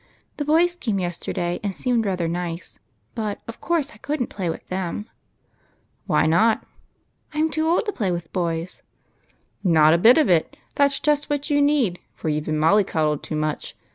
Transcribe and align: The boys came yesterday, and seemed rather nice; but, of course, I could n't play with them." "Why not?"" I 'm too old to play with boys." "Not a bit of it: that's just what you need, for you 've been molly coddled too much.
The 0.37 0.45
boys 0.45 0.73
came 0.73 0.97
yesterday, 0.97 1.59
and 1.63 1.75
seemed 1.75 2.07
rather 2.07 2.27
nice; 2.27 2.79
but, 3.13 3.39
of 3.47 3.61
course, 3.61 3.91
I 3.91 3.97
could 3.97 4.19
n't 4.19 4.31
play 4.31 4.49
with 4.49 4.67
them." 4.67 5.07
"Why 6.07 6.25
not?"" 6.25 6.65
I 7.35 7.37
'm 7.39 7.51
too 7.51 7.67
old 7.67 7.85
to 7.85 7.91
play 7.93 8.11
with 8.11 8.33
boys." 8.33 8.81
"Not 9.63 9.93
a 9.93 9.99
bit 9.99 10.17
of 10.17 10.27
it: 10.27 10.57
that's 10.73 10.99
just 10.99 11.29
what 11.29 11.51
you 11.51 11.61
need, 11.61 11.99
for 12.15 12.29
you 12.29 12.41
've 12.41 12.45
been 12.45 12.57
molly 12.57 12.83
coddled 12.83 13.21
too 13.21 13.35
much. 13.35 13.75